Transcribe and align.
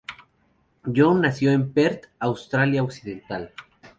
Jon 0.95 1.21
nació 1.21 1.51
en 1.51 1.71
Perth, 1.73 2.07
Australia 2.17 2.81
Occidental. 2.81 3.51